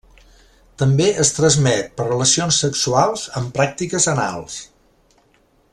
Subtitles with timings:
[0.81, 4.57] També es transmet per relacions sexuals amb pràctiques anals.